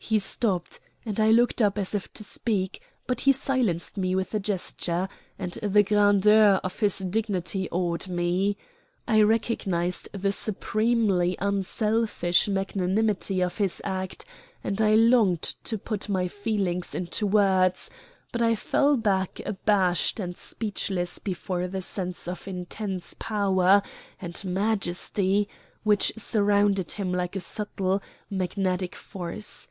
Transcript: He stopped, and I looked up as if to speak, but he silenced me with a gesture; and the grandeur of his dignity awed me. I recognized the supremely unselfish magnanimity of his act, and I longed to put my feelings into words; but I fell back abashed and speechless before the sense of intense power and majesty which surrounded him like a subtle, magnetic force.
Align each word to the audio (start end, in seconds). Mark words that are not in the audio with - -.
He 0.00 0.18
stopped, 0.20 0.80
and 1.04 1.20
I 1.20 1.30
looked 1.30 1.60
up 1.60 1.76
as 1.76 1.94
if 1.94 2.10
to 2.14 2.24
speak, 2.24 2.80
but 3.06 3.22
he 3.22 3.32
silenced 3.32 3.98
me 3.98 4.14
with 4.14 4.32
a 4.32 4.40
gesture; 4.40 5.06
and 5.38 5.52
the 5.62 5.82
grandeur 5.82 6.60
of 6.64 6.78
his 6.80 7.00
dignity 7.00 7.68
awed 7.70 8.08
me. 8.08 8.56
I 9.06 9.20
recognized 9.20 10.08
the 10.12 10.32
supremely 10.32 11.36
unselfish 11.40 12.48
magnanimity 12.48 13.42
of 13.42 13.58
his 13.58 13.82
act, 13.84 14.24
and 14.64 14.80
I 14.80 14.94
longed 14.94 15.42
to 15.64 15.76
put 15.76 16.08
my 16.08 16.26
feelings 16.26 16.94
into 16.94 17.26
words; 17.26 17.90
but 18.32 18.40
I 18.40 18.54
fell 18.56 18.96
back 18.96 19.40
abashed 19.44 20.18
and 20.20 20.38
speechless 20.38 21.18
before 21.18 21.68
the 21.68 21.82
sense 21.82 22.26
of 22.26 22.48
intense 22.48 23.14
power 23.18 23.82
and 24.22 24.42
majesty 24.44 25.50
which 25.82 26.14
surrounded 26.16 26.92
him 26.92 27.12
like 27.12 27.36
a 27.36 27.40
subtle, 27.40 28.00
magnetic 28.30 28.94
force. 28.94 29.68